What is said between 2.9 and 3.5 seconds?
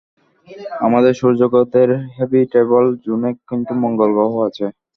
জোনে